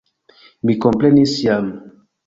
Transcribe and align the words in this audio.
Mi 0.71 0.77
komprenis 0.87 1.37
jam. 1.47 1.73